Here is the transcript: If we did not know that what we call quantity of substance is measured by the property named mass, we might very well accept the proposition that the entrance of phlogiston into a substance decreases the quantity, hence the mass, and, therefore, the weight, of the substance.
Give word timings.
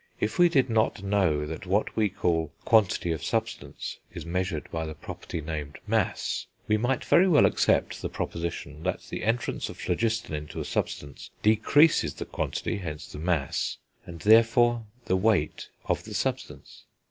If 0.19 0.39
we 0.39 0.49
did 0.49 0.67
not 0.67 1.03
know 1.03 1.45
that 1.45 1.67
what 1.67 1.95
we 1.95 2.09
call 2.09 2.51
quantity 2.65 3.11
of 3.11 3.23
substance 3.23 3.99
is 4.11 4.25
measured 4.25 4.67
by 4.71 4.87
the 4.87 4.95
property 4.95 5.41
named 5.41 5.77
mass, 5.85 6.47
we 6.67 6.75
might 6.75 7.05
very 7.05 7.27
well 7.27 7.45
accept 7.45 8.01
the 8.01 8.09
proposition 8.09 8.81
that 8.81 9.03
the 9.11 9.23
entrance 9.23 9.69
of 9.69 9.77
phlogiston 9.77 10.33
into 10.33 10.59
a 10.59 10.65
substance 10.65 11.29
decreases 11.43 12.15
the 12.15 12.25
quantity, 12.25 12.77
hence 12.77 13.11
the 13.11 13.19
mass, 13.19 13.77
and, 14.03 14.21
therefore, 14.21 14.87
the 15.05 15.15
weight, 15.15 15.69
of 15.85 16.03
the 16.03 16.15
substance. 16.15 16.85